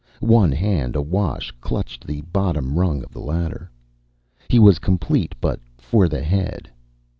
[0.23, 3.69] One hand, awash, clutched the bottom rung of the ladder.
[4.49, 6.67] He was complete but for the head.